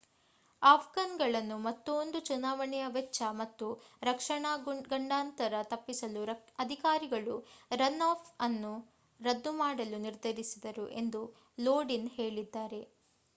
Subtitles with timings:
[0.61, 3.67] Afghan ಗಳನ್ನು ಮತ್ತೋಂದು ಚುನಾವಣೆಯ ವೆಚ್ಚ ಮತ್ತು
[4.03, 4.53] ರಕ್ಷಣಾ
[4.89, 6.23] ಗಂಡಾಂತರ ತಪ್ಪಿಸಲು
[6.59, 7.35] ಅಧಿಕಾರಿಗಳು
[7.77, 8.73] ರನ್ ಆಫ್ ಅನ್ನು
[9.19, 11.23] ರದ್ದು ಮಾಡಲು ನಿರ್ಧರಿಸಿದರು ಎಂದೂ
[11.61, 12.67] ಲೋಡಿನ್ ಹೇಳಿದ